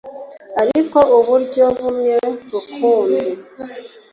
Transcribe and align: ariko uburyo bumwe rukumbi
ariko 0.61 0.97
uburyo 1.17 1.65
bumwe 1.79 2.13
rukumbi 2.49 3.19